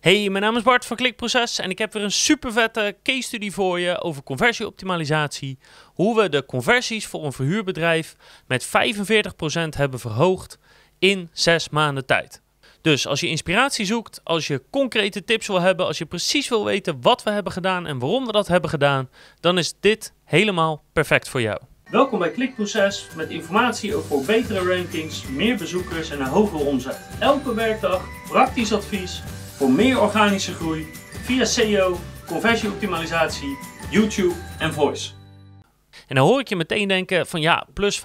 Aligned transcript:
Hey, 0.00 0.30
mijn 0.30 0.44
naam 0.44 0.56
is 0.56 0.62
Bart 0.62 0.86
van 0.86 0.96
Klikproces 0.96 1.58
en 1.58 1.70
ik 1.70 1.78
heb 1.78 1.92
weer 1.92 2.02
een 2.02 2.12
super 2.12 2.52
vette 2.52 2.96
case 3.02 3.22
study 3.22 3.50
voor 3.50 3.80
je 3.80 4.00
over 4.00 4.22
conversieoptimalisatie. 4.22 5.58
Hoe 5.84 6.16
we 6.20 6.28
de 6.28 6.46
conversies 6.46 7.06
voor 7.06 7.24
een 7.24 7.32
verhuurbedrijf 7.32 8.16
met 8.46 8.66
45% 8.66 8.68
hebben 9.76 10.00
verhoogd 10.00 10.58
in 10.98 11.28
6 11.32 11.68
maanden 11.68 12.06
tijd. 12.06 12.42
Dus 12.80 13.06
als 13.06 13.20
je 13.20 13.26
inspiratie 13.26 13.86
zoekt, 13.86 14.20
als 14.24 14.46
je 14.46 14.62
concrete 14.70 15.24
tips 15.24 15.46
wil 15.46 15.60
hebben, 15.60 15.86
als 15.86 15.98
je 15.98 16.06
precies 16.06 16.48
wil 16.48 16.64
weten 16.64 17.00
wat 17.00 17.22
we 17.22 17.30
hebben 17.30 17.52
gedaan 17.52 17.86
en 17.86 17.98
waarom 17.98 18.26
we 18.26 18.32
dat 18.32 18.48
hebben 18.48 18.70
gedaan, 18.70 19.08
dan 19.40 19.58
is 19.58 19.74
dit 19.80 20.12
helemaal 20.24 20.82
perfect 20.92 21.28
voor 21.28 21.40
jou. 21.40 21.60
Welkom 21.90 22.18
bij 22.18 22.30
Klikproces 22.30 23.06
met 23.16 23.30
informatie 23.30 23.94
over 23.94 24.24
betere 24.24 24.76
rankings, 24.76 25.26
meer 25.26 25.56
bezoekers 25.56 26.10
en 26.10 26.20
een 26.20 26.26
hogere 26.26 26.64
omzet. 26.64 27.00
Elke 27.18 27.54
werkdag 27.54 28.04
praktisch 28.28 28.72
advies 28.72 29.22
voor 29.60 29.70
meer 29.70 30.00
organische 30.00 30.54
groei 30.54 30.86
via 31.22 31.44
SEO, 31.44 31.98
conversieoptimalisatie, 32.26 33.58
YouTube 33.90 34.34
en 34.58 34.72
voice. 34.72 35.10
En 36.06 36.14
dan 36.14 36.26
hoor 36.26 36.40
ik 36.40 36.48
je 36.48 36.56
meteen 36.56 36.88
denken 36.88 37.26
van 37.26 37.40
ja, 37.40 37.66
plus 37.74 37.98
45% 37.98 38.02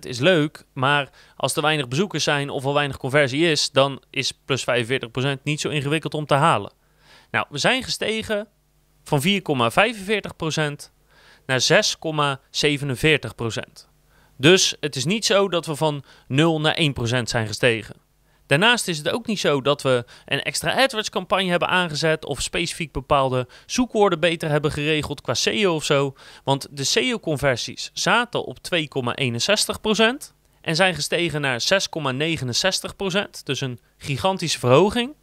is 0.00 0.18
leuk, 0.18 0.64
maar 0.72 1.10
als 1.36 1.56
er 1.56 1.62
weinig 1.62 1.88
bezoekers 1.88 2.24
zijn 2.24 2.50
of 2.50 2.64
al 2.64 2.74
weinig 2.74 2.96
conversie 2.96 3.50
is, 3.50 3.70
dan 3.70 4.02
is 4.10 4.32
plus 4.44 4.64
45% 4.64 5.42
niet 5.42 5.60
zo 5.60 5.68
ingewikkeld 5.68 6.14
om 6.14 6.26
te 6.26 6.34
halen. 6.34 6.72
Nou, 7.30 7.46
we 7.48 7.58
zijn 7.58 7.82
gestegen 7.82 8.48
van 9.04 9.22
4,45% 9.22 9.28
naar 11.46 11.60
6,47%. 11.60 11.68
Dus 14.36 14.76
het 14.80 14.96
is 14.96 15.04
niet 15.04 15.24
zo 15.24 15.48
dat 15.48 15.66
we 15.66 15.76
van 15.76 16.04
0 16.28 16.60
naar 16.60 16.78
1% 17.20 17.22
zijn 17.22 17.46
gestegen. 17.46 18.05
Daarnaast 18.46 18.88
is 18.88 18.98
het 18.98 19.08
ook 19.08 19.26
niet 19.26 19.40
zo 19.40 19.60
dat 19.60 19.82
we 19.82 20.04
een 20.24 20.42
extra 20.42 20.82
AdWords 20.82 21.10
campagne 21.10 21.50
hebben 21.50 21.68
aangezet 21.68 22.24
of 22.24 22.42
specifiek 22.42 22.92
bepaalde 22.92 23.48
zoekwoorden 23.66 24.20
beter 24.20 24.48
hebben 24.48 24.72
geregeld 24.72 25.20
qua 25.20 25.34
SEO 25.34 25.74
of 25.74 25.84
zo. 25.84 26.14
Want 26.44 26.66
de 26.70 26.84
SEO-conversies 26.84 27.90
zaten 27.92 28.44
op 28.44 28.58
2,61% 28.58 30.34
en 30.60 30.76
zijn 30.76 30.94
gestegen 30.94 31.40
naar 31.40 31.62
6,69%, 31.62 33.18
dus 33.44 33.60
een 33.60 33.80
gigantische 33.98 34.58
verhoging. 34.58 35.14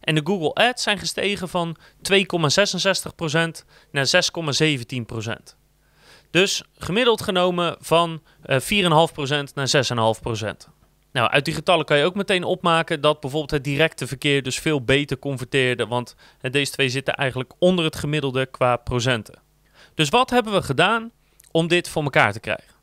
En 0.00 0.14
de 0.14 0.20
Google 0.24 0.54
Ads 0.54 0.82
zijn 0.82 0.98
gestegen 0.98 1.48
van 1.48 1.76
2,66% 2.10 2.18
naar 3.90 4.06
6,17%. 4.06 5.56
Dus 6.30 6.62
gemiddeld 6.78 7.22
genomen 7.22 7.76
van 7.80 8.22
4,5% 8.46 8.56
naar 9.54 9.70
6,5%. 10.64 10.81
Nou, 11.12 11.30
uit 11.30 11.44
die 11.44 11.54
getallen 11.54 11.84
kan 11.84 11.98
je 11.98 12.04
ook 12.04 12.14
meteen 12.14 12.44
opmaken 12.44 13.00
dat 13.00 13.20
bijvoorbeeld 13.20 13.50
het 13.50 13.64
directe 13.64 14.06
verkeer 14.06 14.42
dus 14.42 14.58
veel 14.58 14.84
beter 14.84 15.18
converteerde, 15.18 15.86
want 15.86 16.14
deze 16.40 16.72
twee 16.72 16.88
zitten 16.88 17.14
eigenlijk 17.14 17.52
onder 17.58 17.84
het 17.84 17.96
gemiddelde 17.96 18.46
qua 18.46 18.76
procenten. 18.76 19.42
Dus 19.94 20.08
wat 20.08 20.30
hebben 20.30 20.52
we 20.52 20.62
gedaan 20.62 21.10
om 21.50 21.68
dit 21.68 21.88
voor 21.88 22.02
elkaar 22.02 22.32
te 22.32 22.40
krijgen? 22.40 22.74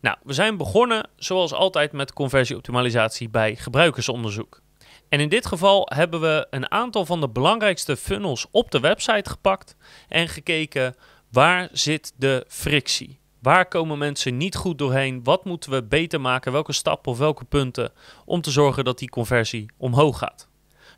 Nou, 0.00 0.16
we 0.22 0.32
zijn 0.32 0.56
begonnen 0.56 1.08
zoals 1.16 1.52
altijd 1.52 1.92
met 1.92 2.12
conversieoptimalisatie 2.12 3.28
bij 3.28 3.56
gebruikersonderzoek. 3.56 4.60
En 5.08 5.20
in 5.20 5.28
dit 5.28 5.46
geval 5.46 5.88
hebben 5.94 6.20
we 6.20 6.46
een 6.50 6.70
aantal 6.70 7.06
van 7.06 7.20
de 7.20 7.28
belangrijkste 7.28 7.96
funnels 7.96 8.46
op 8.50 8.70
de 8.70 8.80
website 8.80 9.30
gepakt 9.30 9.76
en 10.08 10.28
gekeken 10.28 10.96
waar 11.30 11.68
zit 11.72 12.12
de 12.16 12.44
frictie. 12.48 13.21
Waar 13.42 13.66
komen 13.66 13.98
mensen 13.98 14.36
niet 14.36 14.54
goed 14.54 14.78
doorheen? 14.78 15.24
Wat 15.24 15.44
moeten 15.44 15.70
we 15.70 15.82
beter 15.82 16.20
maken? 16.20 16.52
Welke 16.52 16.72
stappen 16.72 17.12
of 17.12 17.18
welke 17.18 17.44
punten 17.44 17.92
om 18.24 18.40
te 18.40 18.50
zorgen 18.50 18.84
dat 18.84 18.98
die 18.98 19.08
conversie 19.08 19.70
omhoog 19.76 20.18
gaat? 20.18 20.48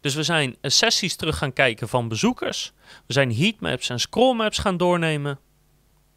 Dus 0.00 0.14
we 0.14 0.22
zijn 0.22 0.56
sessies 0.62 1.16
terug 1.16 1.38
gaan 1.38 1.52
kijken 1.52 1.88
van 1.88 2.08
bezoekers. 2.08 2.72
We 3.06 3.12
zijn 3.12 3.34
heatmaps 3.34 3.88
en 3.88 4.00
scrollmaps 4.00 4.58
gaan 4.58 4.76
doornemen. 4.76 5.38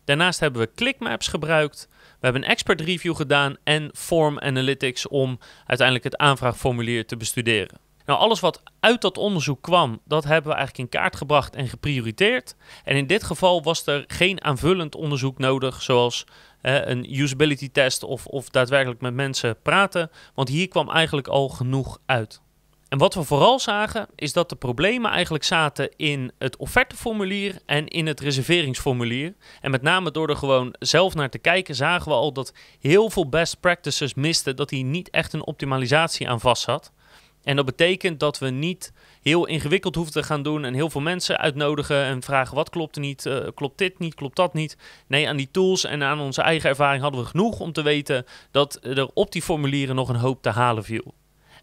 Daarnaast 0.06 0.40
hebben 0.40 0.62
we 0.62 0.74
clickmaps 0.76 1.28
gebruikt. 1.28 1.88
We 1.92 2.18
hebben 2.20 2.44
een 2.44 2.50
expert 2.50 2.82
review 2.82 3.16
gedaan 3.16 3.56
en 3.64 3.90
form 3.94 4.40
analytics 4.40 5.08
om 5.08 5.40
uiteindelijk 5.66 6.04
het 6.04 6.18
aanvraagformulier 6.18 7.06
te 7.06 7.18
bestuderen. 7.18 7.87
Nou, 8.08 8.20
alles 8.20 8.40
wat 8.40 8.62
uit 8.80 9.02
dat 9.02 9.18
onderzoek 9.18 9.62
kwam, 9.62 10.02
dat 10.06 10.24
hebben 10.24 10.52
we 10.52 10.58
eigenlijk 10.58 10.94
in 10.94 11.00
kaart 11.00 11.16
gebracht 11.16 11.56
en 11.56 11.68
geprioriteerd. 11.68 12.56
En 12.84 12.96
in 12.96 13.08
dit 13.08 13.24
geval 13.24 13.64
was 13.64 13.88
er 13.88 14.04
geen 14.08 14.44
aanvullend 14.44 14.96
onderzoek 14.96 15.38
nodig, 15.38 15.82
zoals 15.82 16.26
een 16.62 17.20
usability 17.20 17.72
test 17.72 18.04
of, 18.04 18.26
of 18.26 18.50
daadwerkelijk 18.50 19.02
met 19.02 19.14
mensen 19.14 19.62
praten, 19.62 20.12
want 20.34 20.50
hier 20.50 20.68
kwam 20.68 20.90
eigenlijk 20.90 21.28
al 21.28 21.50
genoeg 21.50 22.00
uit. 22.06 22.42
En 22.90 22.98
wat 22.98 23.14
we 23.14 23.24
vooral 23.24 23.60
zagen, 23.60 24.08
is 24.16 24.34
dat 24.34 24.50
de 24.50 24.56
problemen 24.56 25.12
eigenlijk 25.12 25.44
zaten 25.44 25.90
in 25.96 26.32
het 26.38 26.58
offerteformulier 26.58 27.60
en 27.66 27.88
in 27.88 28.08
het 28.08 28.20
reserveringsformulier. 28.20 29.36
En 29.62 29.72
met 29.72 29.82
name 29.82 30.12
door 30.12 30.30
er 30.30 30.36
gewoon 30.36 30.76
zelf 30.80 31.16
naar 31.16 31.30
te 31.30 31.38
kijken, 31.38 31.76
zagen 31.76 32.08
we 32.08 32.18
al 32.18 32.34
dat 32.34 32.54
heel 32.80 33.10
veel 33.10 33.30
best 33.30 33.60
practices 33.60 34.14
misten, 34.14 34.56
dat 34.56 34.70
hier 34.70 34.84
niet 34.84 35.10
echt 35.10 35.34
een 35.34 35.46
optimalisatie 35.46 36.30
aan 36.30 36.40
vast 36.40 36.64
zat. 36.64 36.92
En 37.48 37.56
dat 37.56 37.66
betekent 37.66 38.20
dat 38.20 38.38
we 38.40 38.50
niet 38.50 38.94
heel 39.22 39.46
ingewikkeld 39.46 39.96
hoeven 39.96 40.14
te 40.14 40.24
gaan 40.24 40.42
doen 40.44 40.66
en 40.66 40.74
heel 40.74 40.90
veel 40.90 41.02
mensen 41.02 41.38
uitnodigen 41.38 42.04
en 42.04 42.24
vragen 42.24 42.56
wat 42.56 42.70
klopt 42.70 42.96
er 42.96 43.02
niet, 43.02 43.26
uh, 43.26 43.38
klopt 43.56 43.78
dit 43.78 44.00
niet, 44.00 44.14
klopt 44.14 44.36
dat 44.36 44.54
niet. 44.54 44.78
Nee, 45.08 45.28
aan 45.28 45.38
die 45.38 45.52
tools 45.52 45.84
en 45.84 46.04
aan 46.04 46.20
onze 46.20 46.42
eigen 46.42 46.70
ervaring 46.70 47.02
hadden 47.02 47.22
we 47.22 47.28
genoeg 47.28 47.60
om 47.60 47.72
te 47.72 47.82
weten 47.82 48.26
dat 48.52 48.80
er 48.82 49.10
op 49.14 49.32
die 49.32 49.42
formulieren 49.42 49.96
nog 49.96 50.10
een 50.10 50.16
hoop 50.16 50.42
te 50.42 50.50
halen 50.50 50.84
viel. 50.84 51.14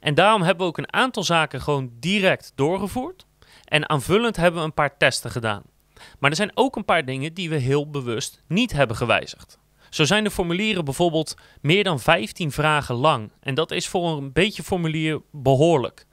En 0.00 0.14
daarom 0.14 0.42
hebben 0.42 0.62
we 0.62 0.70
ook 0.70 0.78
een 0.78 0.92
aantal 0.92 1.22
zaken 1.22 1.60
gewoon 1.60 1.90
direct 2.00 2.52
doorgevoerd. 2.54 3.26
En 3.64 3.88
aanvullend 3.88 4.36
hebben 4.36 4.60
we 4.60 4.66
een 4.66 4.74
paar 4.74 4.96
testen 4.96 5.30
gedaan. 5.30 5.62
Maar 6.18 6.30
er 6.30 6.36
zijn 6.36 6.52
ook 6.54 6.76
een 6.76 6.84
paar 6.84 7.04
dingen 7.04 7.34
die 7.34 7.50
we 7.50 7.56
heel 7.56 7.90
bewust 7.90 8.42
niet 8.46 8.72
hebben 8.72 8.96
gewijzigd. 8.96 9.58
Zo 9.94 10.04
zijn 10.04 10.24
de 10.24 10.30
formulieren 10.30 10.84
bijvoorbeeld 10.84 11.36
meer 11.60 11.84
dan 11.84 12.00
15 12.00 12.52
vragen 12.52 12.94
lang. 12.94 13.30
En 13.40 13.54
dat 13.54 13.70
is 13.70 13.88
voor 13.88 14.16
een 14.16 14.32
beetje 14.32 14.62
formulier 14.62 15.20
behoorlijk. 15.30 16.06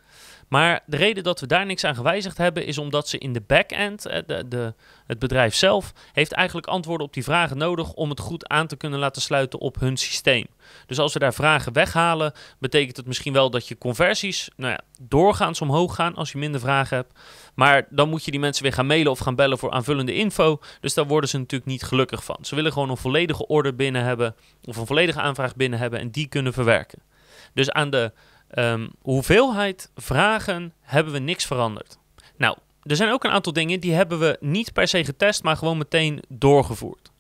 Maar 0.52 0.84
de 0.86 0.98
reden 0.98 1.24
dat 1.24 1.40
we 1.40 1.48
daar 1.48 1.66
niks 1.66 1.84
aan 1.84 1.96
gewijzigd 1.96 2.38
hebben, 2.38 2.66
is 2.66 2.78
omdat 2.78 3.10
ze 3.10 3.18
in 3.18 3.34
de 3.34 3.42
back-end, 3.42 4.06
eh, 4.06 4.22
de, 4.48 4.74
het 5.08 5.20
bedrijf 5.20 5.56
zelf, 5.56 5.94
heeft 6.14 6.32
eigenlijk 6.32 6.68
antwoorden 6.68 7.08
op 7.08 7.14
die 7.14 7.24
vragen 7.24 7.58
nodig 7.58 7.94
om 7.94 8.10
het 8.10 8.20
goed 8.20 8.48
aan 8.48 8.68
te 8.68 8.76
kunnen 8.76 9.00
laten 9.00 9.22
sluiten 9.22 9.60
op 9.60 9.80
hun 9.80 9.98
systeem. 9.98 10.46
Dus 10.86 11.00
als 11.00 11.14
we 11.14 11.20
daar 11.20 11.34
vragen 11.34 11.74
weghalen, 11.74 12.34
betekent 12.60 12.98
het 12.98 13.06
misschien 13.06 13.34
wel 13.34 13.50
dat 13.50 13.68
je 13.68 13.78
conversies 13.78 14.50
nou 14.56 14.72
ja, 14.72 14.80
doorgaans 15.02 15.62
omhoog 15.62 15.96
gaan 15.96 16.16
als 16.16 16.32
je 16.32 16.38
minder 16.38 16.62
vragen 16.62 16.98
hebt. 16.98 17.20
Maar 17.56 17.88
dan 17.90 18.10
moet 18.10 18.26
je 18.26 18.32
die 18.32 18.40
mensen 18.40 18.64
weer 18.64 18.74
gaan 18.74 18.86
mailen 18.88 19.12
of 19.12 19.20
gaan 19.20 19.36
bellen 19.36 19.58
voor 19.58 19.72
aanvullende 19.72 20.14
info. 20.14 20.60
Dus 20.80 20.94
daar 20.94 21.08
worden 21.08 21.30
ze 21.30 21.38
natuurlijk 21.38 21.72
niet 21.72 21.84
gelukkig 21.84 22.24
van. 22.24 22.38
Ze 22.42 22.56
willen 22.56 22.72
gewoon 22.72 22.90
een 22.90 22.98
volledige 22.98 23.48
order 23.48 23.76
binnen 23.76 24.04
hebben 24.04 24.36
of 24.64 24.78
een 24.78 24.88
volledige 24.88 25.22
aanvraag 25.22 25.56
binnen 25.56 25.80
hebben 25.80 26.00
en 26.00 26.12
die 26.12 26.28
kunnen 26.28 26.54
verwerken. 26.54 27.02
Dus 27.54 27.72
aan 27.72 27.90
de 27.90 28.12
um, 28.56 28.90
hoeveelheid 29.02 29.92
vragen 29.96 30.74
hebben 30.82 31.14
we 31.14 31.20
niks 31.20 31.46
veranderd. 31.46 31.98
Nou, 32.38 32.58
er 32.84 32.96
zijn 32.96 33.12
ook 33.12 33.24
een 33.24 33.32
aantal 33.32 33.54
dingen 33.54 33.80
die 33.80 33.94
hebben 33.94 34.20
we 34.20 34.38
niet 34.40 34.74
per 34.74 34.88
se 34.88 35.06
getest, 35.06 35.44
maar 35.44 35.58
gewoon 35.58 35.78
meteen 35.78 36.24
doorgevoerd. 36.28 37.12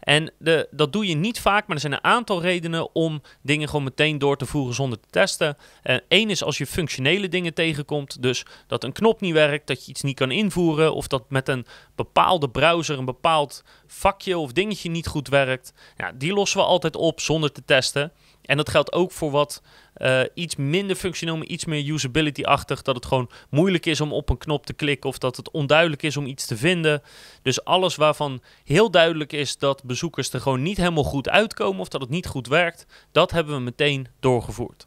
En 0.00 0.32
de, 0.38 0.68
dat 0.70 0.92
doe 0.92 1.06
je 1.06 1.14
niet 1.14 1.40
vaak, 1.40 1.66
maar 1.66 1.76
er 1.76 1.82
zijn 1.82 1.92
een 1.92 2.04
aantal 2.04 2.40
redenen 2.40 2.94
om 2.94 3.22
dingen 3.42 3.68
gewoon 3.68 3.84
meteen 3.84 4.18
door 4.18 4.36
te 4.36 4.46
voeren 4.46 4.74
zonder 4.74 5.00
te 5.00 5.08
testen. 5.10 5.56
Eén 5.82 6.24
uh, 6.24 6.30
is 6.30 6.42
als 6.42 6.58
je 6.58 6.66
functionele 6.66 7.28
dingen 7.28 7.54
tegenkomt, 7.54 8.22
dus 8.22 8.46
dat 8.66 8.84
een 8.84 8.92
knop 8.92 9.20
niet 9.20 9.32
werkt, 9.32 9.66
dat 9.66 9.84
je 9.84 9.90
iets 9.90 10.02
niet 10.02 10.16
kan 10.16 10.30
invoeren, 10.30 10.94
of 10.94 11.06
dat 11.06 11.24
met 11.28 11.48
een 11.48 11.66
bepaalde 11.94 12.50
browser 12.50 12.98
een 12.98 13.04
bepaald 13.04 13.64
vakje 13.86 14.38
of 14.38 14.52
dingetje 14.52 14.90
niet 14.90 15.06
goed 15.06 15.28
werkt. 15.28 15.72
Ja, 15.96 16.12
die 16.12 16.32
lossen 16.32 16.58
we 16.58 16.66
altijd 16.66 16.96
op 16.96 17.20
zonder 17.20 17.52
te 17.52 17.64
testen. 17.64 18.12
En 18.48 18.56
dat 18.56 18.68
geldt 18.68 18.92
ook 18.92 19.12
voor 19.12 19.30
wat 19.30 19.62
uh, 19.96 20.20
iets 20.34 20.56
minder 20.56 20.96
functioneel, 20.96 21.36
maar 21.36 21.46
iets 21.46 21.64
meer 21.64 21.92
usability-achtig. 21.92 22.82
Dat 22.82 22.94
het 22.94 23.06
gewoon 23.06 23.30
moeilijk 23.50 23.86
is 23.86 24.00
om 24.00 24.12
op 24.12 24.28
een 24.28 24.38
knop 24.38 24.66
te 24.66 24.72
klikken 24.72 25.10
of 25.10 25.18
dat 25.18 25.36
het 25.36 25.50
onduidelijk 25.50 26.02
is 26.02 26.16
om 26.16 26.26
iets 26.26 26.46
te 26.46 26.56
vinden. 26.56 27.02
Dus 27.42 27.64
alles 27.64 27.96
waarvan 27.96 28.42
heel 28.64 28.90
duidelijk 28.90 29.32
is 29.32 29.58
dat 29.58 29.84
bezoekers 29.84 30.32
er 30.32 30.40
gewoon 30.40 30.62
niet 30.62 30.76
helemaal 30.76 31.04
goed 31.04 31.28
uitkomen 31.28 31.80
of 31.80 31.88
dat 31.88 32.00
het 32.00 32.10
niet 32.10 32.26
goed 32.26 32.46
werkt, 32.46 32.86
dat 33.12 33.30
hebben 33.30 33.54
we 33.54 33.60
meteen 33.60 34.08
doorgevoerd. 34.20 34.86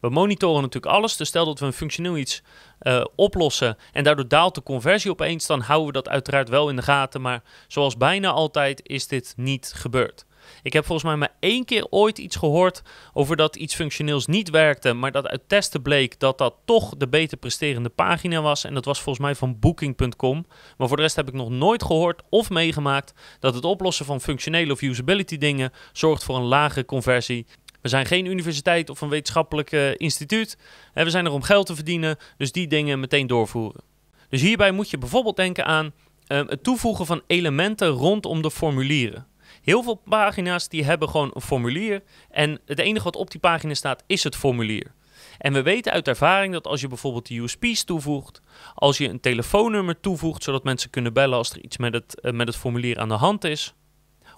We 0.00 0.08
monitoren 0.08 0.62
natuurlijk 0.62 0.94
alles, 0.94 1.16
dus 1.16 1.28
stel 1.28 1.44
dat 1.44 1.58
we 1.58 1.66
een 1.66 1.72
functioneel 1.72 2.16
iets 2.16 2.42
uh, 2.82 3.04
oplossen 3.16 3.76
en 3.92 4.04
daardoor 4.04 4.28
daalt 4.28 4.54
de 4.54 4.62
conversie 4.62 5.10
opeens, 5.10 5.46
dan 5.46 5.60
houden 5.60 5.86
we 5.86 5.92
dat 5.92 6.08
uiteraard 6.08 6.48
wel 6.48 6.68
in 6.68 6.76
de 6.76 6.82
gaten. 6.82 7.20
Maar 7.20 7.42
zoals 7.68 7.96
bijna 7.96 8.30
altijd 8.30 8.80
is 8.88 9.06
dit 9.06 9.34
niet 9.36 9.72
gebeurd. 9.74 10.25
Ik 10.62 10.72
heb 10.72 10.84
volgens 10.84 11.08
mij 11.08 11.16
maar 11.16 11.34
één 11.40 11.64
keer 11.64 11.86
ooit 11.90 12.18
iets 12.18 12.36
gehoord 12.36 12.82
over 13.12 13.36
dat 13.36 13.56
iets 13.56 13.74
functioneels 13.74 14.26
niet 14.26 14.50
werkte, 14.50 14.92
maar 14.92 15.12
dat 15.12 15.26
uit 15.26 15.42
testen 15.46 15.82
bleek 15.82 16.20
dat 16.20 16.38
dat 16.38 16.54
toch 16.64 16.96
de 16.96 17.08
beter 17.08 17.38
presterende 17.38 17.88
pagina 17.88 18.40
was. 18.40 18.64
En 18.64 18.74
dat 18.74 18.84
was 18.84 19.00
volgens 19.00 19.24
mij 19.24 19.34
van 19.34 19.58
Booking.com. 19.58 20.46
Maar 20.76 20.88
voor 20.88 20.96
de 20.96 21.02
rest 21.02 21.16
heb 21.16 21.28
ik 21.28 21.34
nog 21.34 21.50
nooit 21.50 21.82
gehoord 21.82 22.22
of 22.28 22.50
meegemaakt 22.50 23.14
dat 23.40 23.54
het 23.54 23.64
oplossen 23.64 24.06
van 24.06 24.20
functionele 24.20 24.72
of 24.72 24.82
usability 24.82 25.38
dingen 25.38 25.72
zorgt 25.92 26.24
voor 26.24 26.36
een 26.36 26.42
lage 26.42 26.84
conversie. 26.84 27.46
We 27.86 27.88
zijn 27.88 28.06
geen 28.06 28.26
universiteit 28.26 28.90
of 28.90 29.00
een 29.00 29.08
wetenschappelijk 29.08 29.72
uh, 29.72 29.94
instituut. 29.96 30.58
We 30.94 31.10
zijn 31.10 31.24
er 31.24 31.32
om 31.32 31.42
geld 31.42 31.66
te 31.66 31.74
verdienen, 31.74 32.16
dus 32.36 32.52
die 32.52 32.66
dingen 32.66 33.00
meteen 33.00 33.26
doorvoeren. 33.26 33.80
Dus 34.28 34.40
hierbij 34.40 34.72
moet 34.72 34.90
je 34.90 34.98
bijvoorbeeld 34.98 35.36
denken 35.36 35.64
aan 35.64 35.92
ehm, 36.26 36.46
het 36.46 36.62
toevoegen 36.62 37.06
van 37.06 37.22
elementen 37.26 37.88
rondom 37.88 38.42
de 38.42 38.50
formulieren. 38.50 39.26
Heel 39.66 39.82
veel 39.82 39.94
pagina's 39.94 40.68
die 40.68 40.84
hebben 40.84 41.08
gewoon 41.08 41.30
een 41.34 41.40
formulier 41.40 42.02
en 42.30 42.60
het 42.66 42.78
enige 42.78 43.04
wat 43.04 43.16
op 43.16 43.30
die 43.30 43.40
pagina 43.40 43.74
staat 43.74 44.02
is 44.06 44.22
het 44.24 44.36
formulier. 44.36 44.92
En 45.38 45.52
we 45.52 45.62
weten 45.62 45.92
uit 45.92 46.08
ervaring 46.08 46.52
dat 46.52 46.66
als 46.66 46.80
je 46.80 46.88
bijvoorbeeld 46.88 47.26
de 47.26 47.34
USP's 47.34 47.84
toevoegt, 47.84 48.40
als 48.74 48.98
je 48.98 49.08
een 49.08 49.20
telefoonnummer 49.20 50.00
toevoegt 50.00 50.42
zodat 50.42 50.64
mensen 50.64 50.90
kunnen 50.90 51.12
bellen 51.12 51.38
als 51.38 51.50
er 51.50 51.60
iets 51.60 51.76
met 51.76 51.94
het, 51.94 52.20
eh, 52.20 52.32
met 52.32 52.46
het 52.46 52.56
formulier 52.56 52.98
aan 52.98 53.08
de 53.08 53.14
hand 53.14 53.44
is, 53.44 53.74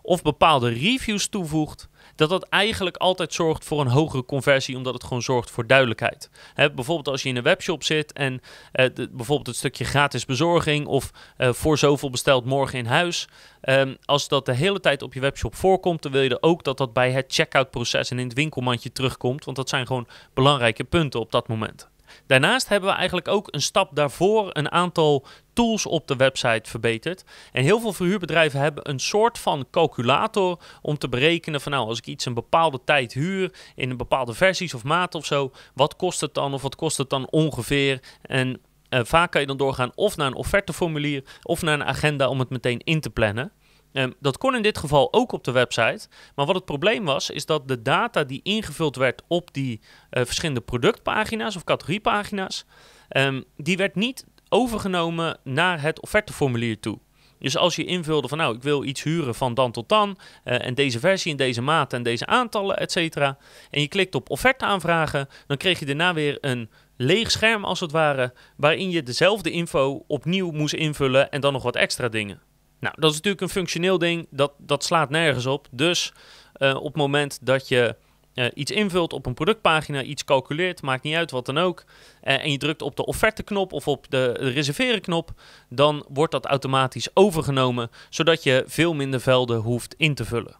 of 0.02 0.22
bepaalde 0.22 0.68
reviews 0.68 1.28
toevoegt, 1.28 1.88
dat 2.18 2.28
dat 2.28 2.42
eigenlijk 2.48 2.96
altijd 2.96 3.34
zorgt 3.34 3.64
voor 3.64 3.80
een 3.80 3.86
hogere 3.86 4.24
conversie, 4.24 4.76
omdat 4.76 4.94
het 4.94 5.04
gewoon 5.04 5.22
zorgt 5.22 5.50
voor 5.50 5.66
duidelijkheid. 5.66 6.30
bijvoorbeeld 6.54 7.08
als 7.08 7.22
je 7.22 7.28
in 7.28 7.36
een 7.36 7.42
webshop 7.42 7.84
zit 7.84 8.12
en 8.12 8.32
uh, 8.32 8.86
bijvoorbeeld 8.94 9.46
het 9.46 9.56
stukje 9.56 9.84
gratis 9.84 10.24
bezorging 10.24 10.86
of 10.86 11.10
uh, 11.38 11.52
voor 11.52 11.78
zoveel 11.78 12.10
besteld 12.10 12.44
morgen 12.44 12.78
in 12.78 12.86
huis. 12.86 13.28
Um, 13.62 13.96
als 14.04 14.28
dat 14.28 14.46
de 14.46 14.54
hele 14.54 14.80
tijd 14.80 15.02
op 15.02 15.14
je 15.14 15.20
webshop 15.20 15.54
voorkomt, 15.54 16.02
dan 16.02 16.12
wil 16.12 16.22
je 16.22 16.30
er 16.30 16.42
ook 16.42 16.64
dat 16.64 16.78
dat 16.78 16.92
bij 16.92 17.10
het 17.10 17.24
checkout 17.28 17.70
proces 17.70 18.10
en 18.10 18.18
in 18.18 18.26
het 18.26 18.36
winkelmandje 18.36 18.92
terugkomt, 18.92 19.44
want 19.44 19.56
dat 19.56 19.68
zijn 19.68 19.86
gewoon 19.86 20.08
belangrijke 20.34 20.84
punten 20.84 21.20
op 21.20 21.32
dat 21.32 21.48
moment. 21.48 21.88
Daarnaast 22.26 22.68
hebben 22.68 22.90
we 22.90 22.96
eigenlijk 22.96 23.28
ook 23.28 23.48
een 23.50 23.62
stap 23.62 23.96
daarvoor 23.96 24.50
een 24.52 24.70
aantal 24.70 25.26
tools 25.52 25.86
op 25.86 26.08
de 26.08 26.16
website 26.16 26.70
verbeterd. 26.70 27.24
En 27.52 27.62
heel 27.62 27.80
veel 27.80 27.92
verhuurbedrijven 27.92 28.60
hebben 28.60 28.90
een 28.90 29.00
soort 29.00 29.38
van 29.38 29.66
calculator 29.70 30.58
om 30.82 30.98
te 30.98 31.08
berekenen 31.08 31.60
van 31.60 31.72
nou, 31.72 31.88
als 31.88 31.98
ik 31.98 32.06
iets 32.06 32.24
een 32.24 32.34
bepaalde 32.34 32.80
tijd 32.84 33.12
huur 33.12 33.52
in 33.74 33.90
een 33.90 33.96
bepaalde 33.96 34.34
versies 34.34 34.74
of 34.74 34.84
maat 34.84 35.14
of 35.14 35.26
zo, 35.26 35.52
wat 35.74 35.96
kost 35.96 36.20
het 36.20 36.34
dan 36.34 36.54
of 36.54 36.62
wat 36.62 36.76
kost 36.76 36.96
het 36.96 37.10
dan 37.10 37.30
ongeveer? 37.30 38.00
En 38.22 38.60
uh, 38.90 39.00
vaak 39.02 39.30
kan 39.30 39.40
je 39.40 39.46
dan 39.46 39.56
doorgaan 39.56 39.92
of 39.94 40.16
naar 40.16 40.26
een 40.26 40.34
offerteformulier 40.34 41.22
of 41.42 41.62
naar 41.62 41.74
een 41.74 41.84
agenda 41.84 42.28
om 42.28 42.38
het 42.38 42.50
meteen 42.50 42.80
in 42.84 43.00
te 43.00 43.10
plannen. 43.10 43.52
Um, 43.92 44.14
dat 44.20 44.38
kon 44.38 44.54
in 44.54 44.62
dit 44.62 44.78
geval 44.78 45.12
ook 45.12 45.32
op 45.32 45.44
de 45.44 45.50
website. 45.50 46.08
Maar 46.34 46.46
wat 46.46 46.54
het 46.54 46.64
probleem 46.64 47.04
was, 47.04 47.30
is 47.30 47.46
dat 47.46 47.68
de 47.68 47.82
data 47.82 48.24
die 48.24 48.40
ingevuld 48.42 48.96
werd 48.96 49.22
op 49.28 49.54
die 49.54 49.80
uh, 50.10 50.24
verschillende 50.24 50.60
productpagina's 50.60 51.56
of 51.56 51.64
categoriepagina's, 51.64 52.64
um, 53.10 53.44
die 53.56 53.76
werd 53.76 53.94
niet 53.94 54.26
overgenomen 54.48 55.38
naar 55.44 55.82
het 55.82 56.00
offerteformulier 56.00 56.80
toe. 56.80 56.98
Dus 57.38 57.56
als 57.56 57.76
je 57.76 57.84
invulde 57.84 58.28
van 58.28 58.38
nou, 58.38 58.56
ik 58.56 58.62
wil 58.62 58.84
iets 58.84 59.02
huren 59.02 59.34
van 59.34 59.54
dan 59.54 59.72
tot 59.72 59.88
dan, 59.88 60.18
uh, 60.44 60.66
en 60.66 60.74
deze 60.74 60.98
versie 60.98 61.30
in 61.30 61.36
deze 61.36 61.62
maat 61.62 61.92
en 61.92 62.02
deze 62.02 62.26
aantallen, 62.26 62.76
et 62.76 62.92
cetera, 62.92 63.38
en 63.70 63.80
je 63.80 63.88
klikt 63.88 64.14
op 64.14 64.30
offerte 64.30 64.64
aanvragen, 64.64 65.28
dan 65.46 65.56
kreeg 65.56 65.78
je 65.78 65.86
daarna 65.86 66.14
weer 66.14 66.38
een 66.40 66.70
leeg 66.96 67.30
scherm 67.30 67.64
als 67.64 67.80
het 67.80 67.92
ware, 67.92 68.32
waarin 68.56 68.90
je 68.90 69.02
dezelfde 69.02 69.50
info 69.50 70.04
opnieuw 70.06 70.50
moest 70.50 70.74
invullen 70.74 71.30
en 71.30 71.40
dan 71.40 71.52
nog 71.52 71.62
wat 71.62 71.76
extra 71.76 72.08
dingen. 72.08 72.40
Nou, 72.80 72.94
dat 72.98 73.10
is 73.10 73.16
natuurlijk 73.16 73.42
een 73.42 73.48
functioneel 73.48 73.98
ding, 73.98 74.26
dat, 74.30 74.52
dat 74.58 74.84
slaat 74.84 75.10
nergens 75.10 75.46
op. 75.46 75.68
Dus 75.70 76.12
uh, 76.58 76.76
op 76.76 76.84
het 76.84 76.96
moment 76.96 77.38
dat 77.42 77.68
je 77.68 77.96
uh, 78.34 78.46
iets 78.54 78.70
invult 78.70 79.12
op 79.12 79.26
een 79.26 79.34
productpagina, 79.34 80.02
iets 80.02 80.24
calculeert, 80.24 80.82
maakt 80.82 81.02
niet 81.02 81.14
uit 81.14 81.30
wat 81.30 81.46
dan 81.46 81.58
ook, 81.58 81.84
uh, 82.22 82.44
en 82.44 82.50
je 82.50 82.58
drukt 82.58 82.82
op 82.82 82.96
de 82.96 83.06
offerte-knop 83.06 83.72
of 83.72 83.88
op 83.88 84.10
de 84.10 84.32
reserveren-knop, 84.32 85.32
dan 85.68 86.06
wordt 86.08 86.32
dat 86.32 86.46
automatisch 86.46 87.08
overgenomen, 87.14 87.90
zodat 88.10 88.42
je 88.42 88.64
veel 88.66 88.94
minder 88.94 89.20
velden 89.20 89.58
hoeft 89.58 89.94
in 89.96 90.14
te 90.14 90.24
vullen. 90.24 90.56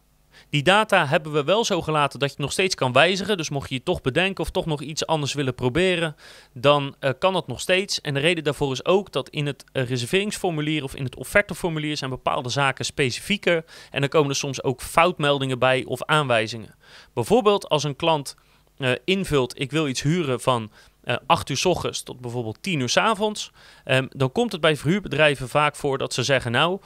Die 0.51 0.63
data 0.63 1.07
hebben 1.07 1.33
we 1.33 1.45
wel 1.45 1.65
zo 1.65 1.83
gelaten 1.83 2.19
dat 2.19 2.31
je 2.31 2.43
nog 2.43 2.53
steeds 2.53 2.75
kan 2.75 2.93
wijzigen. 2.93 3.37
Dus 3.37 3.51
mocht 3.51 3.69
je 3.69 3.75
je 3.75 3.83
toch 3.83 4.01
bedenken 4.01 4.45
of 4.45 4.51
toch 4.51 4.67
nog 4.67 4.81
iets 4.83 5.07
anders 5.07 5.33
willen 5.33 5.55
proberen, 5.55 6.17
dan 6.53 6.95
uh, 7.01 7.11
kan 7.19 7.33
dat 7.33 7.47
nog 7.47 7.61
steeds. 7.61 8.01
En 8.01 8.15
de 8.15 8.21
reden 8.21 8.45
daarvoor 8.45 8.73
is 8.73 8.85
ook 8.85 9.13
dat 9.13 9.29
in 9.29 9.47
het 9.47 9.65
uh, 9.73 9.89
reserveringsformulier 9.89 10.85
of 10.85 10.95
in 10.95 11.05
het 11.05 11.17
offerteformulier 11.17 11.97
zijn 11.97 12.11
bepaalde 12.11 12.49
zaken 12.49 12.85
specifieker. 12.85 13.65
En 13.91 14.01
dan 14.01 14.09
komen 14.09 14.31
er 14.31 14.37
soms 14.37 14.63
ook 14.63 14.83
foutmeldingen 14.83 15.59
bij 15.59 15.85
of 15.85 16.05
aanwijzingen. 16.05 16.75
Bijvoorbeeld 17.13 17.69
als 17.69 17.85
een 17.85 17.97
klant 17.97 18.37
uh, 18.79 18.91
invult, 19.05 19.61
ik 19.61 19.71
wil 19.71 19.89
iets 19.89 20.03
huren 20.03 20.41
van 20.41 20.71
uh, 21.05 21.17
8 21.27 21.49
uur 21.49 21.57
s 21.57 21.65
ochtends 21.65 22.03
tot 22.03 22.21
bijvoorbeeld 22.21 22.63
10 22.63 22.81
uur 22.81 22.89
s 22.89 22.97
avonds. 22.97 23.53
Um, 23.85 24.09
dan 24.11 24.33
komt 24.33 24.53
het 24.53 24.61
bij 24.61 24.77
verhuurbedrijven 24.77 25.49
vaak 25.49 25.77
voor 25.77 25.99
dat 25.99 26.15
ze 26.15 26.23
zeggen, 26.23 26.53
nou, 26.53 26.81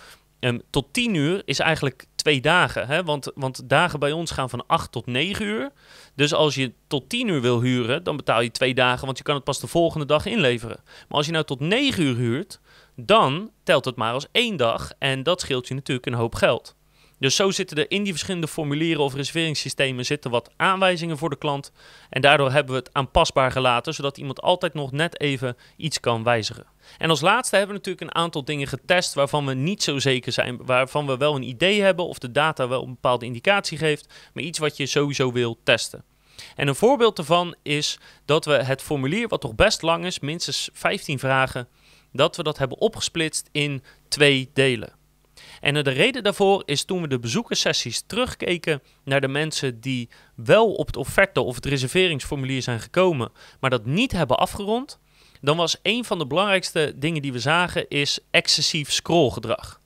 tot 0.70 0.86
10 0.92 1.14
uur 1.14 1.42
is 1.44 1.58
eigenlijk 1.58 2.06
twee 2.14 2.40
dagen. 2.40 2.86
Hè? 2.86 3.04
Want, 3.04 3.30
want 3.34 3.68
dagen 3.68 3.98
bij 3.98 4.12
ons 4.12 4.30
gaan 4.30 4.50
van 4.50 4.66
8 4.66 4.92
tot 4.92 5.06
9 5.06 5.46
uur. 5.46 5.70
Dus 6.14 6.34
als 6.34 6.54
je 6.54 6.72
tot 6.86 7.08
10 7.08 7.28
uur 7.28 7.40
wil 7.40 7.60
huren, 7.60 8.04
dan 8.04 8.16
betaal 8.16 8.40
je 8.40 8.50
twee 8.50 8.74
dagen, 8.74 9.04
want 9.04 9.18
je 9.18 9.24
kan 9.24 9.34
het 9.34 9.44
pas 9.44 9.60
de 9.60 9.66
volgende 9.66 10.06
dag 10.06 10.26
inleveren. 10.26 10.80
Maar 10.84 11.16
als 11.16 11.26
je 11.26 11.32
nou 11.32 11.44
tot 11.44 11.60
9 11.60 12.02
uur 12.02 12.16
huurt, 12.16 12.60
dan 12.96 13.50
telt 13.62 13.84
het 13.84 13.96
maar 13.96 14.12
als 14.12 14.26
één 14.32 14.56
dag. 14.56 14.90
En 14.98 15.22
dat 15.22 15.40
scheelt 15.40 15.68
je 15.68 15.74
natuurlijk 15.74 16.06
een 16.06 16.14
hoop 16.14 16.34
geld. 16.34 16.74
Dus 17.22 17.36
zo 17.36 17.50
zitten 17.50 17.76
er 17.76 17.90
in 17.90 18.02
die 18.02 18.12
verschillende 18.12 18.48
formulieren 18.48 19.02
of 19.02 19.14
reserveringssystemen 19.14 20.04
zitten 20.04 20.30
wat 20.30 20.50
aanwijzingen 20.56 21.18
voor 21.18 21.30
de 21.30 21.36
klant. 21.36 21.72
En 22.10 22.20
daardoor 22.20 22.52
hebben 22.52 22.72
we 22.72 22.78
het 22.78 22.92
aanpasbaar 22.92 23.52
gelaten, 23.52 23.94
zodat 23.94 24.18
iemand 24.18 24.40
altijd 24.40 24.74
nog 24.74 24.92
net 24.92 25.20
even 25.20 25.56
iets 25.76 26.00
kan 26.00 26.22
wijzigen. 26.22 26.66
En 26.98 27.10
als 27.10 27.20
laatste 27.20 27.56
hebben 27.56 27.74
we 27.74 27.80
natuurlijk 27.80 28.10
een 28.10 28.22
aantal 28.22 28.44
dingen 28.44 28.66
getest 28.66 29.14
waarvan 29.14 29.46
we 29.46 29.54
niet 29.54 29.82
zo 29.82 29.98
zeker 29.98 30.32
zijn, 30.32 30.64
waarvan 30.64 31.06
we 31.06 31.16
wel 31.16 31.34
een 31.34 31.42
idee 31.42 31.82
hebben 31.82 32.06
of 32.06 32.18
de 32.18 32.32
data 32.32 32.68
wel 32.68 32.82
een 32.82 32.94
bepaalde 32.94 33.26
indicatie 33.26 33.78
geeft, 33.78 34.12
maar 34.34 34.42
iets 34.42 34.58
wat 34.58 34.76
je 34.76 34.86
sowieso 34.86 35.32
wil 35.32 35.58
testen. 35.64 36.04
En 36.56 36.68
een 36.68 36.74
voorbeeld 36.74 37.16
daarvan 37.16 37.54
is 37.62 37.98
dat 38.24 38.44
we 38.44 38.52
het 38.52 38.82
formulier, 38.82 39.28
wat 39.28 39.40
toch 39.40 39.54
best 39.54 39.82
lang 39.82 40.04
is, 40.04 40.20
minstens 40.20 40.70
15 40.72 41.18
vragen, 41.18 41.68
dat 42.12 42.36
we 42.36 42.42
dat 42.42 42.58
hebben 42.58 42.78
opgesplitst 42.78 43.48
in 43.52 43.82
twee 44.08 44.50
delen. 44.54 45.00
En 45.62 45.74
de 45.74 45.90
reden 45.90 46.22
daarvoor 46.22 46.62
is 46.66 46.84
toen 46.84 47.02
we 47.02 47.08
de 47.08 47.18
bezoekerssessies 47.18 48.02
terugkeken 48.06 48.82
naar 49.04 49.20
de 49.20 49.28
mensen 49.28 49.80
die 49.80 50.08
wel 50.34 50.72
op 50.72 50.86
het 50.86 50.96
offerte 50.96 51.40
of 51.40 51.54
het 51.54 51.66
reserveringsformulier 51.66 52.62
zijn 52.62 52.80
gekomen, 52.80 53.32
maar 53.60 53.70
dat 53.70 53.86
niet 53.86 54.12
hebben 54.12 54.38
afgerond, 54.38 54.98
dan 55.40 55.56
was 55.56 55.76
een 55.82 56.04
van 56.04 56.18
de 56.18 56.26
belangrijkste 56.26 56.92
dingen 56.96 57.22
die 57.22 57.32
we 57.32 57.38
zagen 57.38 57.88
is 57.88 58.18
excessief 58.30 58.92
scrollgedrag. 58.92 59.80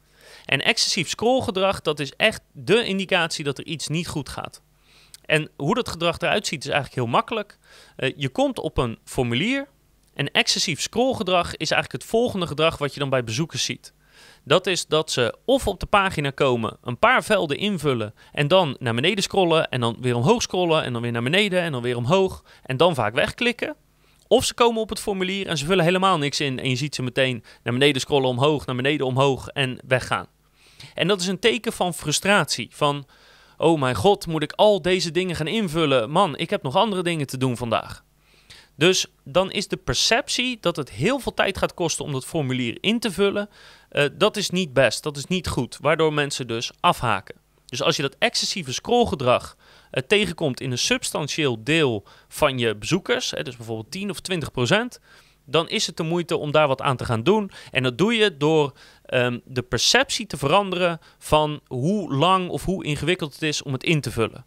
En 0.45 0.65
excessief 0.65 1.09
scrollgedrag, 1.09 1.81
dat 1.81 2.01
is 2.01 2.13
echt 2.17 2.41
de 2.53 2.85
indicatie 2.85 3.45
dat 3.45 3.59
er 3.59 3.67
iets 3.67 3.89
niet 3.89 4.09
goed 4.09 4.29
gaat. 4.29 4.63
En 5.25 5.51
hoe 5.57 5.75
dat 5.75 5.89
gedrag 5.89 6.19
eruit 6.19 6.47
ziet 6.47 6.65
is 6.65 6.71
eigenlijk 6.71 6.95
heel 6.95 7.13
makkelijk. 7.13 7.59
Uh, 7.97 8.13
je 8.17 8.29
komt 8.29 8.59
op 8.59 8.79
een 8.79 8.99
formulier 9.05 9.69
en 10.15 10.31
excessief 10.31 10.81
scrollgedrag 10.81 11.57
is 11.57 11.71
eigenlijk 11.71 12.03
het 12.03 12.11
volgende 12.11 12.47
gedrag 12.47 12.79
wat 12.79 12.95
je 12.95 13.01
dan 13.01 13.11
bij 13.11 13.25
bezoekers 13.25 13.65
ziet. 13.65 13.93
Dat 14.47 14.67
is 14.67 14.87
dat 14.87 15.11
ze 15.11 15.35
of 15.45 15.67
op 15.67 15.81
de 15.81 15.87
pagina 15.87 16.31
komen, 16.31 16.77
een 16.83 16.99
paar 16.99 17.25
velden 17.25 17.57
invullen 17.57 18.15
en 18.33 18.49
dan 18.49 18.77
naar 18.79 18.95
beneden 18.95 19.23
scrollen 19.23 19.69
en 19.69 19.81
dan 19.81 19.97
weer 20.01 20.17
omhoog 20.17 20.43
scrollen 20.43 20.85
en 20.85 20.93
dan 20.93 21.03
weer 21.03 21.13
naar 21.13 21.23
beneden 21.23 21.61
en 21.61 21.73
dan 21.73 21.83
weer 21.83 21.97
omhoog 21.97 22.45
en 22.63 22.77
dan 22.77 22.95
vaak 22.95 23.15
wegklikken. 23.15 23.77
Of 24.29 24.45
ze 24.45 24.55
komen 24.55 24.81
op 24.81 24.89
het 24.89 25.01
formulier 25.01 25.47
en 25.47 25.59
ze 25.59 25.65
vullen 25.65 25.85
helemaal 25.85 26.19
niks 26.19 26.41
in 26.41 26.59
en 26.59 26.69
je 26.69 26.77
ziet 26.77 26.95
ze 26.95 27.03
meteen 27.03 27.45
naar 27.63 27.73
beneden 27.73 28.01
scrollen, 28.01 28.29
omhoog, 28.29 28.67
naar 28.67 28.77
beneden, 28.77 29.07
omhoog 29.07 29.49
en 29.49 29.79
weggaan. 29.87 30.27
En 30.95 31.09
dat 31.09 31.21
is 31.21 31.27
een 31.27 31.39
teken 31.39 31.73
van 31.73 31.95
frustratie, 31.95 32.69
van 32.71 33.07
oh 33.57 33.81
mijn 33.81 33.95
god, 33.95 34.27
moet 34.27 34.43
ik 34.43 34.53
al 34.53 34.83
deze 34.83 35.11
dingen 35.11 35.37
gaan 35.37 35.47
invullen? 35.47 36.11
Man, 36.11 36.37
ik 36.37 36.51
heb 36.51 36.63
nog 36.63 36.77
andere 36.77 37.03
dingen 37.03 37.27
te 37.27 37.39
doen 37.39 37.57
vandaag. 37.57 38.05
Dus 38.77 39.07
dan 39.25 39.51
is 39.51 39.69
de 39.69 39.77
perceptie 39.77 40.59
dat 40.61 40.77
het 40.77 40.91
heel 40.91 41.19
veel 41.19 41.35
tijd 41.35 41.59
gaat 41.59 41.75
kosten 41.75 42.05
om 42.05 42.13
dat 42.13 42.27
formulier 42.27 42.79
in 42.81 42.99
te 42.99 43.13
vullen, 43.13 43.49
uh, 43.97 44.05
dat 44.13 44.37
is 44.37 44.51
niet 44.51 44.73
best, 44.73 45.03
dat 45.03 45.17
is 45.17 45.27
niet 45.27 45.49
goed, 45.49 45.79
waardoor 45.81 46.13
mensen 46.13 46.47
dus 46.47 46.71
afhaken. 46.81 47.35
Dus 47.67 47.83
als 47.83 47.97
je 47.97 48.03
dat 48.03 48.17
excessieve 48.19 48.73
scrollgedrag 48.73 49.57
uh, 49.57 50.03
tegenkomt 50.07 50.61
in 50.61 50.71
een 50.71 50.79
substantieel 50.79 51.65
deel 51.65 52.05
van 52.29 52.59
je 52.59 52.77
bezoekers, 52.77 53.31
hè, 53.31 53.43
dus 53.43 53.57
bijvoorbeeld 53.57 53.91
10 53.91 54.11
of 54.11 54.21
20 54.21 54.51
procent, 54.51 55.01
dan 55.45 55.69
is 55.69 55.87
het 55.87 55.97
de 55.97 56.03
moeite 56.03 56.37
om 56.37 56.51
daar 56.51 56.69
wat 56.69 56.83
aan 56.83 56.97
te 56.97 57.05
gaan 57.05 57.23
doen. 57.23 57.51
En 57.71 57.83
dat 57.83 57.99
doe 57.99 58.15
je 58.15 58.37
door 58.37 58.73
um, 59.07 59.41
de 59.45 59.63
perceptie 59.63 60.27
te 60.27 60.37
veranderen 60.37 60.99
van 61.19 61.61
hoe 61.67 62.15
lang 62.15 62.49
of 62.49 62.65
hoe 62.65 62.85
ingewikkeld 62.85 63.33
het 63.33 63.43
is 63.43 63.63
om 63.63 63.73
het 63.73 63.85
in 63.85 64.01
te 64.01 64.11
vullen. 64.11 64.45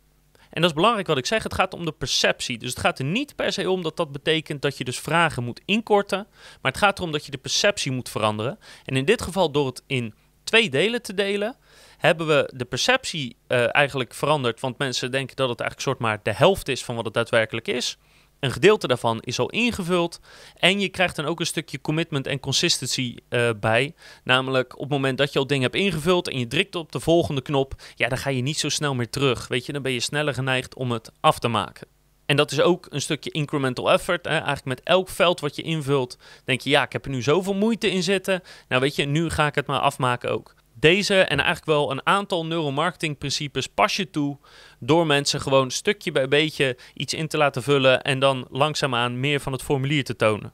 En 0.60 0.66
dat 0.66 0.74
is 0.74 0.82
belangrijk 0.82 1.08
wat 1.08 1.18
ik 1.18 1.26
zeg. 1.26 1.44
Het 1.44 1.54
gaat 1.54 1.74
om 1.74 1.86
de 1.86 1.92
perceptie. 1.92 2.58
Dus 2.58 2.70
het 2.70 2.80
gaat 2.80 3.00
er 3.00 3.06
niet 3.06 3.36
per 3.36 3.54
se 3.54 3.70
om 3.70 3.82
dat 3.84 3.98
dat 3.98 4.12
betekent 4.12 4.62
dat 4.62 4.78
je 4.78 4.84
dus 4.84 5.00
vragen 5.00 5.44
moet 5.44 5.62
inkorten. 5.66 6.28
Maar 6.62 6.72
het 6.72 6.82
gaat 6.82 6.98
erom 6.98 7.12
dat 7.12 7.26
je 7.26 7.32
de 7.32 7.38
perceptie 7.38 7.92
moet 7.92 8.10
veranderen. 8.10 8.60
En 8.86 8.96
in 8.96 9.06
dit 9.06 9.22
geval 9.22 9.52
door 9.52 9.66
het 9.66 9.84
in 9.88 10.14
twee 10.44 10.70
delen 10.70 11.02
te 11.02 11.14
delen, 11.14 11.56
hebben 11.98 12.28
we 12.28 12.52
de 12.56 12.66
perceptie 12.66 13.38
uh, 13.48 13.76
eigenlijk 13.76 14.14
veranderd. 14.14 14.60
Want 14.60 14.78
mensen 14.78 15.12
denken 15.12 15.36
dat 15.36 15.50
het 15.50 15.60
eigenlijk 15.60 15.90
soort 15.90 16.00
maar 16.10 16.20
de 16.24 16.34
helft 16.34 16.68
is 16.68 16.84
van 16.84 16.96
wat 16.96 17.06
het 17.06 17.14
daadwerkelijk 17.14 17.68
is. 17.68 17.98
Een 18.40 18.52
gedeelte 18.52 18.88
daarvan 18.88 19.20
is 19.22 19.40
al 19.40 19.50
ingevuld. 19.50 20.20
En 20.56 20.80
je 20.80 20.90
krijgt 20.90 21.16
dan 21.16 21.26
ook 21.26 21.40
een 21.40 21.46
stukje 21.46 21.82
commitment 21.82 22.28
en 22.28 22.40
consistency 22.40 23.16
uh, 23.30 23.50
bij. 23.60 23.94
Namelijk 24.24 24.74
op 24.74 24.82
het 24.82 24.90
moment 24.90 25.18
dat 25.18 25.34
je 25.34 25.40
al 25.40 25.48
dingen 25.48 25.64
hebt 25.64 25.76
ingevuld 25.76 26.28
en 26.28 26.40
je 26.40 26.48
drukt 26.48 26.76
op 26.76 26.92
de 26.92 27.00
volgende 27.00 27.42
knop, 27.42 27.82
ja, 27.96 28.10
dan 28.10 28.18
ga 28.18 28.30
je 28.30 28.42
niet 28.42 28.60
zo 28.60 28.70
snel 28.70 28.96
meer 28.96 29.10
terug. 29.10 29.48
Weet 29.48 29.66
je, 29.66 29.74
dan 29.74 29.82
ben 29.82 29.92
je 29.92 30.00
sneller 30.00 30.34
geneigd 30.34 30.76
om 30.76 30.92
het 30.92 31.12
af 31.20 31.40
te 31.40 31.48
maken. 31.48 31.88
En 32.26 32.36
dat 32.36 32.52
is 32.52 32.62
ook 32.62 32.88
een 32.90 33.02
stukje 33.02 33.32
incremental 33.32 33.92
effort. 33.92 34.26
Eigenlijk 34.26 34.66
met 34.66 34.82
elk 34.84 35.10
veld 35.10 35.40
wat 35.40 35.56
je 35.56 35.62
invult, 35.62 36.18
denk 36.46 36.62
je, 36.62 36.70
ja, 36.70 36.84
ik 36.84 36.92
heb 36.92 37.06
er 37.06 37.12
nu 37.12 37.22
zoveel 37.22 37.54
moeite 37.54 37.92
in 37.92 38.04
zitten. 38.04 38.42
Nou 38.68 38.82
weet 38.82 38.96
je, 38.96 39.06
nu 39.06 39.30
ga 39.30 39.48
ik 39.48 39.56
het 39.56 39.68
maar 39.68 39.80
afmaken 39.80 40.32
ook. 40.32 40.56
Deze 40.80 41.22
en 41.22 41.38
eigenlijk 41.38 41.66
wel 41.66 41.92
een 41.92 42.06
aantal 42.06 42.46
neuromarketing 42.46 43.18
principes 43.18 43.68
pas 43.68 43.96
je 43.96 44.10
toe 44.10 44.38
door 44.80 45.06
mensen 45.06 45.42
gewoon 45.42 45.72
stukje 45.72 46.12
bij 46.12 46.28
beetje 46.28 46.78
iets 46.94 47.14
in 47.14 47.28
te 47.28 47.38
laten 47.38 47.64
vullen 47.64 48.02
en 48.02 48.20
dan 48.20 48.48
langzaamaan 48.50 49.20
meer 49.20 49.40
van 49.40 49.52
het 49.52 49.62
formulier 49.62 50.04
te 50.04 50.16
tonen. 50.16 50.54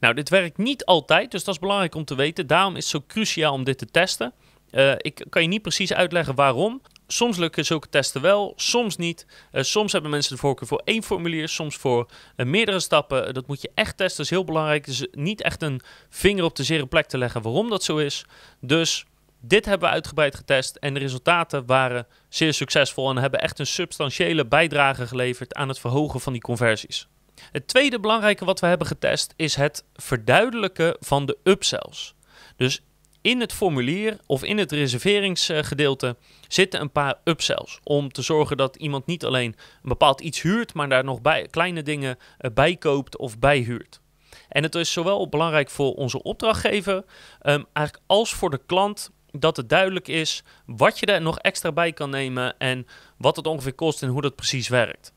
Nou, 0.00 0.14
dit 0.14 0.28
werkt 0.28 0.58
niet 0.58 0.84
altijd, 0.84 1.30
dus 1.30 1.44
dat 1.44 1.54
is 1.54 1.60
belangrijk 1.60 1.94
om 1.94 2.04
te 2.04 2.14
weten. 2.14 2.46
Daarom 2.46 2.76
is 2.76 2.92
het 2.92 3.02
zo 3.02 3.04
cruciaal 3.06 3.52
om 3.52 3.64
dit 3.64 3.78
te 3.78 3.86
testen. 3.86 4.32
Uh, 4.70 4.92
ik 4.96 5.24
kan 5.28 5.42
je 5.42 5.48
niet 5.48 5.62
precies 5.62 5.92
uitleggen 5.92 6.34
waarom. 6.34 6.82
Soms 7.06 7.36
lukken 7.36 7.64
zulke 7.64 7.88
testen 7.88 8.20
wel, 8.20 8.52
soms 8.56 8.96
niet. 8.96 9.26
Uh, 9.52 9.62
soms 9.62 9.92
hebben 9.92 10.10
mensen 10.10 10.34
de 10.34 10.40
voorkeur 10.40 10.68
voor 10.68 10.82
één 10.84 11.02
formulier, 11.02 11.48
soms 11.48 11.76
voor 11.76 12.10
uh, 12.36 12.46
meerdere 12.46 12.80
stappen. 12.80 13.34
dat 13.34 13.46
moet 13.46 13.62
je 13.62 13.70
echt 13.74 13.96
testen, 13.96 14.16
dat 14.16 14.24
is 14.24 14.30
heel 14.30 14.44
belangrijk. 14.44 14.84
Dus 14.86 15.06
niet 15.10 15.42
echt 15.42 15.62
een 15.62 15.80
vinger 16.08 16.44
op 16.44 16.56
de 16.56 16.64
zere 16.64 16.86
plek 16.86 17.06
te 17.06 17.18
leggen 17.18 17.42
waarom 17.42 17.70
dat 17.70 17.84
zo 17.84 17.96
is. 17.96 18.24
Dus 18.60 19.04
dit 19.46 19.64
hebben 19.64 19.88
we 19.88 19.94
uitgebreid 19.94 20.34
getest 20.34 20.76
en 20.76 20.94
de 20.94 21.00
resultaten 21.00 21.66
waren 21.66 22.06
zeer 22.28 22.54
succesvol 22.54 23.10
en 23.10 23.16
hebben 23.16 23.40
echt 23.40 23.58
een 23.58 23.66
substantiële 23.66 24.46
bijdrage 24.46 25.06
geleverd 25.06 25.54
aan 25.54 25.68
het 25.68 25.78
verhogen 25.78 26.20
van 26.20 26.32
die 26.32 26.42
conversies. 26.42 27.08
Het 27.52 27.68
tweede 27.68 28.00
belangrijke 28.00 28.44
wat 28.44 28.60
we 28.60 28.66
hebben 28.66 28.86
getest 28.86 29.32
is 29.36 29.54
het 29.54 29.84
verduidelijken 29.94 30.96
van 31.00 31.26
de 31.26 31.38
upsells. 31.42 32.14
Dus 32.56 32.82
in 33.20 33.40
het 33.40 33.52
formulier 33.52 34.16
of 34.26 34.44
in 34.44 34.58
het 34.58 34.72
reserveringsgedeelte 34.72 36.16
zitten 36.48 36.80
een 36.80 36.92
paar 36.92 37.14
upsells. 37.24 37.80
Om 37.82 38.12
te 38.12 38.22
zorgen 38.22 38.56
dat 38.56 38.76
iemand 38.76 39.06
niet 39.06 39.24
alleen 39.24 39.54
een 39.82 39.88
bepaald 39.88 40.20
iets 40.20 40.42
huurt, 40.42 40.74
maar 40.74 40.88
daar 40.88 41.04
nog 41.04 41.22
bij, 41.22 41.46
kleine 41.50 41.82
dingen 41.82 42.18
eh, 42.38 42.50
bij 42.54 42.76
koopt 42.76 43.16
of 43.16 43.38
bij 43.38 43.58
huurt. 43.58 44.00
En 44.48 44.62
het 44.62 44.74
is 44.74 44.92
zowel 44.92 45.28
belangrijk 45.28 45.70
voor 45.70 45.94
onze 45.94 46.22
opdrachtgever 46.22 46.96
um, 46.96 47.64
eigenlijk 47.72 48.06
als 48.06 48.34
voor 48.34 48.50
de 48.50 48.60
klant 48.66 49.10
dat 49.38 49.56
het 49.56 49.68
duidelijk 49.68 50.08
is 50.08 50.42
wat 50.66 50.98
je 50.98 51.06
er 51.06 51.20
nog 51.20 51.38
extra 51.38 51.72
bij 51.72 51.92
kan 51.92 52.10
nemen 52.10 52.58
en 52.58 52.86
wat 53.16 53.36
het 53.36 53.46
ongeveer 53.46 53.74
kost 53.74 54.02
en 54.02 54.08
hoe 54.08 54.22
dat 54.22 54.36
precies 54.36 54.68
werkt. 54.68 55.12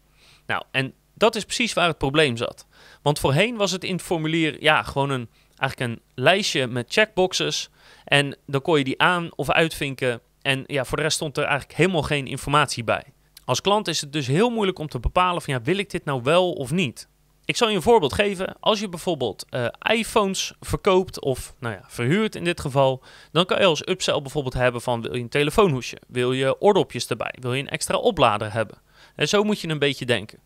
Nou, 0.45 0.63
en 0.71 0.93
dat 1.13 1.35
is 1.35 1.43
precies 1.43 1.73
waar 1.73 1.87
het 1.87 1.97
probleem 1.97 2.37
zat. 2.37 2.67
Want 3.01 3.19
voorheen 3.19 3.55
was 3.55 3.71
het 3.71 3.83
in 3.83 3.93
het 3.93 4.01
formulier 4.01 4.61
ja, 4.61 4.83
gewoon 4.83 5.09
een, 5.09 5.29
eigenlijk 5.55 5.91
een 5.91 6.01
lijstje 6.23 6.67
met 6.67 6.93
checkboxes. 6.93 7.69
En 8.05 8.37
dan 8.45 8.61
kon 8.61 8.77
je 8.77 8.83
die 8.83 9.01
aan 9.01 9.29
of 9.35 9.49
uitvinken. 9.49 10.21
En 10.41 10.63
ja, 10.67 10.85
voor 10.85 10.97
de 10.97 11.03
rest 11.03 11.15
stond 11.15 11.37
er 11.37 11.43
eigenlijk 11.43 11.77
helemaal 11.77 12.01
geen 12.01 12.27
informatie 12.27 12.83
bij. 12.83 13.03
Als 13.45 13.61
klant 13.61 13.87
is 13.87 14.01
het 14.01 14.13
dus 14.13 14.27
heel 14.27 14.49
moeilijk 14.49 14.79
om 14.79 14.87
te 14.87 14.99
bepalen 14.99 15.41
van 15.41 15.53
ja, 15.53 15.61
wil 15.61 15.77
ik 15.77 15.89
dit 15.89 16.05
nou 16.05 16.21
wel 16.23 16.51
of 16.51 16.71
niet? 16.71 17.07
Ik 17.47 17.55
zal 17.55 17.69
je 17.69 17.75
een 17.75 17.81
voorbeeld 17.81 18.13
geven. 18.13 18.55
Als 18.59 18.79
je 18.79 18.89
bijvoorbeeld 18.89 19.45
uh, 19.49 19.67
iPhones 19.79 20.53
verkoopt 20.59 21.21
of 21.21 21.53
nou 21.59 21.73
ja, 21.73 21.83
verhuurt 21.87 22.35
in 22.35 22.43
dit 22.43 22.61
geval, 22.61 23.03
dan 23.31 23.45
kan 23.45 23.59
je 23.59 23.65
als 23.65 23.87
upsell 23.87 24.21
bijvoorbeeld 24.21 24.53
hebben 24.53 24.81
van 24.81 25.01
wil 25.01 25.15
je 25.15 25.21
een 25.21 25.29
telefoonhoesje, 25.29 25.97
wil 26.07 26.31
je 26.31 26.61
oordopjes 26.61 27.07
erbij, 27.07 27.35
wil 27.39 27.53
je 27.53 27.61
een 27.61 27.69
extra 27.69 27.97
oplader 27.97 28.53
hebben. 28.53 28.81
En 29.15 29.27
zo 29.27 29.43
moet 29.43 29.59
je 29.59 29.67
een 29.67 29.79
beetje 29.79 30.05
denken. 30.05 30.39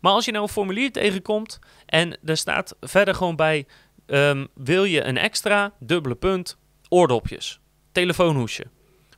Maar 0.00 0.12
als 0.12 0.24
je 0.24 0.30
nou 0.30 0.44
een 0.44 0.50
formulier 0.50 0.92
tegenkomt 0.92 1.58
en 1.86 2.18
er 2.24 2.36
staat 2.36 2.76
verder 2.80 3.14
gewoon 3.14 3.36
bij 3.36 3.66
um, 4.06 4.48
wil 4.54 4.84
je 4.84 5.04
een 5.04 5.18
extra 5.18 5.72
dubbele 5.80 6.14
punt 6.14 6.56
oordopjes, 6.88 7.60
telefoonhoesje. 7.92 8.66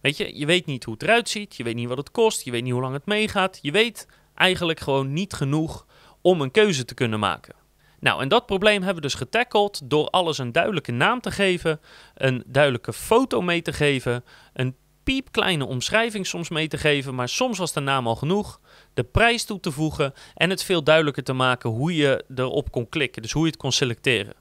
Weet 0.00 0.17
je, 0.17 0.38
je 0.38 0.47
weet 0.47 0.67
niet 0.67 0.85
hoe 0.85 0.95
het 0.95 1.02
eruit 1.02 1.29
ziet, 1.29 1.57
je 1.57 1.62
weet 1.62 1.75
niet 1.75 1.88
wat 1.88 1.99
het 1.99 2.11
kost, 2.11 2.43
je 2.45 2.50
weet 2.50 2.62
niet 2.62 2.73
hoe 2.73 2.83
lang 2.83 2.95
het 2.95 3.07
meegaat, 3.07 3.59
je 3.62 3.71
weet 3.71 4.07
eigenlijk 4.35 4.81
gewoon 4.81 5.12
niet 5.12 5.33
genoeg 5.33 5.87
om 6.23 6.41
een 6.41 6.50
keuze 6.50 6.85
te 6.85 6.95
kunnen 6.95 7.19
maken. 7.19 7.55
Nou, 8.00 8.23
en 8.23 8.29
dat 8.29 8.47
probleem 8.47 8.83
hebben 8.83 8.95
we 8.95 9.09
dus 9.09 9.15
getackeld 9.15 9.81
door 9.85 10.09
alles 10.09 10.39
een 10.39 10.53
duidelijke 10.53 10.93
naam 10.93 11.21
te 11.21 11.31
geven, 11.31 11.81
een 12.15 12.43
duidelijke 12.47 12.93
foto 12.93 13.41
mee 13.43 13.62
te 13.62 13.73
geven, 13.73 14.25
een 14.53 14.77
piepkleine 15.05 15.67
omschrijving 15.67 16.27
soms 16.27 16.49
mee 16.49 16.69
te 16.69 16.79
geven, 16.79 17.15
maar 17.15 17.29
soms 17.29 17.59
was 17.59 17.73
de 17.73 17.81
naam 17.81 18.07
al 18.07 18.17
genoeg, 18.17 18.61
de 18.95 19.05
prijs 19.05 19.45
toe 19.45 19.61
te 19.61 19.71
voegen 19.71 20.12
en 20.35 20.50
het 20.50 20.62
veel 20.62 20.83
duidelijker 20.83 21.23
te 21.23 21.33
maken 21.33 21.71
hoe 21.71 21.97
je 21.97 22.25
erop 22.35 22.71
kon 22.71 22.89
klikken, 22.89 23.23
dus 23.23 23.33
hoe 23.33 23.43
je 23.43 23.50
het 23.50 23.61
kon 23.61 23.73
selecteren. 23.73 24.35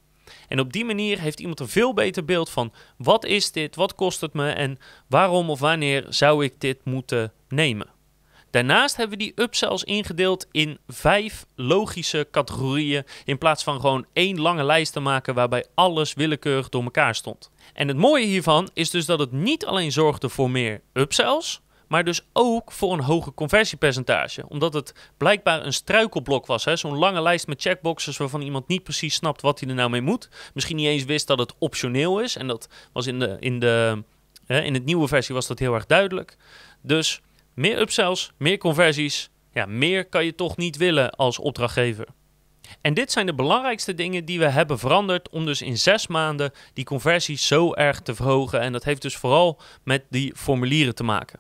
En 0.48 0.60
op 0.60 0.74
die 0.74 0.86
manier 0.86 1.20
heeft 1.20 1.40
iemand 1.40 1.60
een 1.60 1.68
veel 1.68 1.94
beter 1.94 2.26
beeld 2.26 2.50
van 2.50 2.74
wat 2.98 3.26
is 3.26 3.52
dit, 3.52 3.76
wat 3.76 3.96
kost 3.96 4.22
het 4.22 4.34
me 4.34 4.50
en 4.52 4.80
waarom 5.08 5.50
of 5.50 5.60
wanneer 5.60 6.06
zou 6.10 6.44
ik 6.44 6.62
dit 6.62 6.86
moeten 6.86 7.34
nemen. 7.48 7.88
Daarnaast 8.52 8.96
hebben 8.96 9.18
we 9.18 9.24
die 9.24 9.34
upsells 9.36 9.84
ingedeeld 9.84 10.48
in 10.52 10.78
vijf 10.88 11.46
logische 11.56 12.28
categorieën 12.32 13.04
in 13.26 13.38
plaats 13.38 13.64
van 13.64 13.80
gewoon 13.80 14.06
één 14.14 14.40
lange 14.40 14.64
lijst 14.64 14.94
te 14.94 15.00
maken 15.00 15.34
waarbij 15.34 15.66
alles 15.74 16.14
willekeurig 16.14 16.70
door 16.70 16.84
elkaar 16.84 17.16
stond. 17.16 17.52
En 17.74 17.88
het 17.88 17.98
mooie 17.98 18.26
hiervan 18.26 18.70
is 18.74 18.90
dus 18.90 19.06
dat 19.06 19.20
het 19.20 19.32
niet 19.32 19.66
alleen 19.66 19.92
zorgde 19.92 20.30
voor 20.30 20.50
meer 20.50 20.82
upsells, 20.94 21.62
maar 21.88 22.04
dus 22.04 22.22
ook 22.34 22.72
voor 22.72 22.94
een 22.94 23.04
hoger 23.04 23.34
conversiepercentage. 23.34 24.44
Omdat 24.48 24.74
het 24.74 24.94
blijkbaar 25.18 25.66
een 25.66 25.74
struikelblok 25.74 26.46
was. 26.46 26.64
Zo'n 26.64 26.98
lange 26.98 27.22
lijst 27.22 27.48
met 27.48 27.62
checkboxes 27.62 28.18
waarvan 28.18 28.42
iemand 28.42 28.68
niet 28.68 28.84
precies 28.84 29.16
snapt 29.16 29.42
wat 29.42 29.60
hij 29.60 29.70
er 29.70 29.76
nou 29.76 29.90
mee 29.90 30.02
moet. 30.02 30.30
Misschien 30.54 30.76
niet 30.76 30.88
eens 30.88 31.04
wist 31.04 31.28
dat 31.28 31.40
het 31.40 31.54
optioneel 31.58 32.20
is. 32.20 32.36
En 32.36 32.48
dat 32.48 32.70
was 32.94 33.08
in 33.08 33.20
de, 33.20 33.38
in 33.40 33.60
de, 33.60 34.04
in 34.48 34.74
het 34.74 34.86
nieuwe 34.86 35.08
versie 35.08 35.36
was 35.36 35.48
dat 35.48 35.60
heel 35.60 35.74
erg 35.74 35.86
duidelijk. 35.86 36.38
Dus 36.82 37.22
meer 37.60 37.80
upsells, 37.80 38.32
meer 38.38 38.58
conversies. 38.58 39.30
Ja, 39.52 39.66
meer 39.66 40.06
kan 40.06 40.26
je 40.26 40.36
toch 40.36 40.58
niet 40.58 40.78
willen 40.78 41.10
als 41.10 41.40
opdrachtgever. 41.40 42.08
En 42.82 42.94
dit 42.94 43.12
zijn 43.12 43.26
de 43.26 43.34
belangrijkste 43.34 43.94
dingen 43.94 44.26
die 44.26 44.40
we 44.40 44.50
hebben 44.50 44.80
veranderd 44.80 45.30
om 45.30 45.46
dus 45.46 45.62
in 45.62 45.78
zes 45.78 46.08
maanden 46.08 46.52
die 46.74 46.86
conversies 46.86 47.48
zo 47.48 47.74
erg 47.74 48.02
te 48.02 48.16
verhogen. 48.16 48.60
En 48.60 48.72
dat 48.72 48.84
heeft 48.84 49.02
dus 49.02 49.16
vooral 49.16 49.62
met 49.84 50.04
die 50.10 50.34
formulieren 50.36 50.96
te 50.96 51.04
maken. 51.04 51.40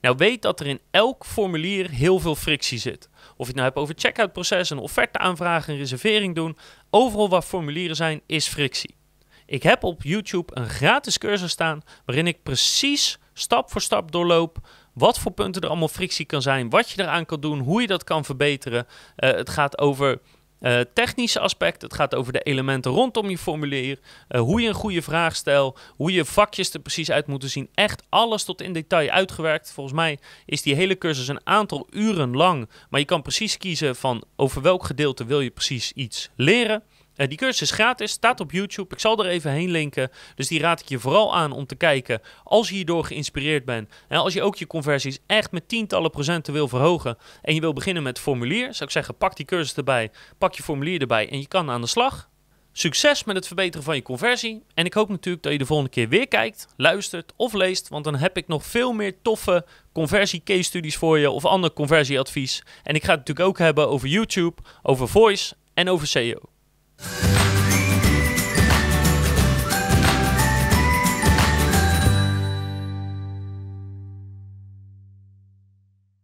Nou, 0.00 0.16
weet 0.16 0.42
dat 0.42 0.60
er 0.60 0.66
in 0.66 0.80
elk 0.90 1.24
formulier 1.24 1.90
heel 1.90 2.18
veel 2.18 2.34
frictie 2.34 2.78
zit. 2.78 3.08
Of 3.12 3.36
je 3.36 3.44
het 3.44 3.54
nou 3.54 3.66
hebt 3.66 3.78
over 3.78 3.94
checkout 3.98 4.32
proces, 4.32 4.70
een 4.70 4.78
offerte 4.78 5.18
aanvragen, 5.18 5.72
een 5.72 5.78
reservering 5.78 6.34
doen. 6.34 6.56
Overal 6.90 7.28
waar 7.28 7.42
formulieren 7.42 7.96
zijn, 7.96 8.20
is 8.26 8.48
frictie. 8.48 8.94
Ik 9.46 9.62
heb 9.62 9.84
op 9.84 10.02
YouTube 10.02 10.56
een 10.56 10.68
gratis 10.68 11.18
cursus 11.18 11.50
staan 11.50 11.82
waarin 12.04 12.26
ik 12.26 12.42
precies 12.42 13.18
stap 13.32 13.70
voor 13.70 13.80
stap 13.80 14.12
doorloop 14.12 14.58
wat 15.00 15.18
voor 15.18 15.32
punten 15.32 15.62
er 15.62 15.68
allemaal 15.68 15.88
frictie 15.88 16.26
kan 16.26 16.42
zijn, 16.42 16.70
wat 16.70 16.90
je 16.90 17.02
eraan 17.02 17.26
kan 17.26 17.40
doen, 17.40 17.58
hoe 17.58 17.80
je 17.80 17.86
dat 17.86 18.04
kan 18.04 18.24
verbeteren. 18.24 18.86
Uh, 19.16 19.30
het 19.30 19.50
gaat 19.50 19.78
over 19.78 20.20
uh, 20.60 20.80
technische 20.94 21.40
aspecten, 21.40 21.88
het 21.88 21.96
gaat 21.96 22.14
over 22.14 22.32
de 22.32 22.40
elementen 22.40 22.90
rondom 22.90 23.30
je 23.30 23.38
formulier, 23.38 23.98
uh, 24.28 24.40
hoe 24.40 24.60
je 24.60 24.68
een 24.68 24.74
goede 24.74 25.02
vraag 25.02 25.36
stelt, 25.36 25.80
hoe 25.96 26.12
je 26.12 26.24
vakjes 26.24 26.74
er 26.74 26.80
precies 26.80 27.10
uit 27.10 27.26
moeten 27.26 27.50
zien. 27.50 27.68
Echt 27.74 28.02
alles 28.08 28.44
tot 28.44 28.62
in 28.62 28.72
detail 28.72 29.10
uitgewerkt. 29.10 29.72
Volgens 29.72 29.96
mij 29.96 30.18
is 30.46 30.62
die 30.62 30.74
hele 30.74 30.98
cursus 30.98 31.28
een 31.28 31.46
aantal 31.46 31.86
uren 31.90 32.36
lang, 32.36 32.68
maar 32.90 33.00
je 33.00 33.06
kan 33.06 33.22
precies 33.22 33.56
kiezen 33.56 33.96
van 33.96 34.24
over 34.36 34.62
welk 34.62 34.84
gedeelte 34.84 35.24
wil 35.24 35.40
je 35.40 35.50
precies 35.50 35.92
iets 35.92 36.30
leren. 36.36 36.82
Uh, 37.20 37.28
die 37.28 37.38
cursus 37.38 37.60
is 37.60 37.70
gratis, 37.70 38.10
staat 38.10 38.40
op 38.40 38.52
YouTube. 38.52 38.94
Ik 38.94 39.00
zal 39.00 39.24
er 39.24 39.30
even 39.30 39.50
heen 39.50 39.70
linken. 39.70 40.10
Dus 40.34 40.48
die 40.48 40.60
raad 40.60 40.80
ik 40.80 40.88
je 40.88 40.98
vooral 40.98 41.34
aan 41.34 41.52
om 41.52 41.66
te 41.66 41.74
kijken 41.74 42.20
als 42.44 42.68
je 42.68 42.74
hierdoor 42.74 43.04
geïnspireerd 43.04 43.64
bent. 43.64 43.90
En 44.08 44.18
als 44.18 44.32
je 44.32 44.42
ook 44.42 44.56
je 44.56 44.66
conversies 44.66 45.18
echt 45.26 45.52
met 45.52 45.68
tientallen 45.68 46.10
procenten 46.10 46.52
wil 46.52 46.68
verhogen. 46.68 47.16
En 47.42 47.54
je 47.54 47.60
wil 47.60 47.72
beginnen 47.72 48.02
met 48.02 48.18
formulier. 48.18 48.74
Zou 48.74 48.84
ik 48.84 48.90
zeggen, 48.90 49.16
pak 49.16 49.36
die 49.36 49.46
cursus 49.46 49.74
erbij. 49.74 50.10
Pak 50.38 50.54
je 50.54 50.62
formulier 50.62 51.00
erbij 51.00 51.30
en 51.30 51.38
je 51.40 51.48
kan 51.48 51.70
aan 51.70 51.80
de 51.80 51.86
slag. 51.86 52.28
Succes 52.72 53.24
met 53.24 53.36
het 53.36 53.46
verbeteren 53.46 53.84
van 53.84 53.94
je 53.94 54.02
conversie. 54.02 54.62
En 54.74 54.84
ik 54.84 54.94
hoop 54.94 55.08
natuurlijk 55.08 55.42
dat 55.42 55.52
je 55.52 55.58
de 55.58 55.66
volgende 55.66 55.90
keer 55.90 56.08
weer 56.08 56.28
kijkt, 56.28 56.66
luistert 56.76 57.32
of 57.36 57.52
leest. 57.52 57.88
Want 57.88 58.04
dan 58.04 58.16
heb 58.16 58.36
ik 58.36 58.48
nog 58.48 58.64
veel 58.64 58.92
meer 58.92 59.14
toffe 59.22 59.66
conversie 59.92 60.42
case 60.44 60.62
studies 60.62 60.96
voor 60.96 61.18
je 61.18 61.30
of 61.30 61.44
ander 61.44 61.72
conversieadvies. 61.72 62.62
En 62.82 62.94
ik 62.94 63.04
ga 63.04 63.10
het 63.10 63.18
natuurlijk 63.18 63.48
ook 63.48 63.58
hebben 63.58 63.88
over 63.88 64.08
YouTube, 64.08 64.62
over 64.82 65.08
voice 65.08 65.54
en 65.74 65.88
over 65.88 66.06
SEO. 66.06 66.40
Yeah. 67.02 67.40